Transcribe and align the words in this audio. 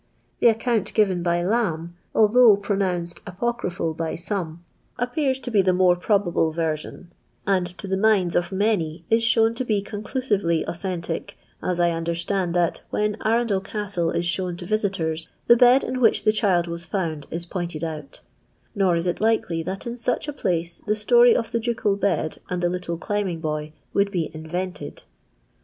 The 0.39 0.47
account 0.47 0.95
given 0.95 1.21
by 1.21 1.43
Lamb 1.45 1.95
(although 2.15 2.57
pro 2.57 2.75
noun 2.75 3.01
red 3.01 3.21
ajiocryphal 3.37 3.95
by 3.95 4.15
some) 4.15 4.63
appears 4.97 5.39
to" 5.41 5.51
be 5.51 5.61
the 5.61 5.73
more 5.73 5.95
probable 5.95 6.51
version; 6.51 7.11
and 7.45 7.67
to 7.77 7.87
the 7.87 7.95
minds 7.97 8.35
of 8.35 8.51
many 8.51 9.05
is 9.11 9.21
shown 9.23 9.53
to 9.53 9.63
be 9.63 9.79
conclusively 9.83 10.65
authentic, 10.67 11.37
as 11.61 11.79
I 11.79 11.91
under 11.91 12.15
stand 12.15 12.55
that, 12.55 12.81
when 12.89 13.15
Arundel 13.23 13.61
Castle 13.61 14.09
is 14.09 14.25
shown 14.25 14.57
to 14.57 14.65
visitors, 14.65 15.29
the 15.45 15.55
bed 15.55 15.83
in 15.83 16.01
which 16.01 16.23
the 16.23 16.31
child 16.33 16.65
was 16.65 16.87
foond 16.87 17.27
ii 17.31 17.37
pointed 17.47 17.83
out; 17.83 18.21
nor 18.73 18.95
is 18.95 19.05
it 19.05 19.21
likely 19.21 19.61
that 19.61 19.85
in 19.85 19.97
such 19.97 20.27
a 20.27 20.33
place 20.33 20.79
the 20.87 20.95
story 20.95 21.35
of 21.35 21.51
the 21.51 21.59
ducal 21.59 21.95
bed 21.95 22.39
and 22.49 22.63
the 22.63 22.69
little 22.69 22.97
climbing 22.97 23.39
boy 23.39 23.71
would 23.93 24.09
be 24.09 24.31
invtnUd. 24.33 25.03